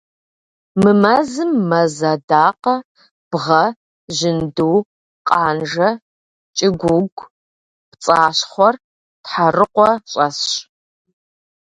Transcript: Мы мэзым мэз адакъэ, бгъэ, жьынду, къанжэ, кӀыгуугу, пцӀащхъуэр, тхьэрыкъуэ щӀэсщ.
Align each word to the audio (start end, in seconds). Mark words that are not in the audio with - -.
Мы 0.81 0.91
мэзым 1.01 1.51
мэз 1.69 1.95
адакъэ, 2.11 2.75
бгъэ, 3.29 3.63
жьынду, 4.15 4.77
къанжэ, 5.27 5.89
кӀыгуугу, 6.57 7.29
пцӀащхъуэр, 7.91 8.75
тхьэрыкъуэ 9.23 9.89
щӀэсщ. 10.11 10.51